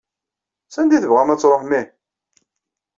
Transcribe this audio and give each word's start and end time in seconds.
Sanda 0.67 0.95
i 0.97 1.01
tebɣam 1.03 1.33
ad 1.33 1.39
tṛuḥem 1.39 1.71
ihi? 1.79 1.83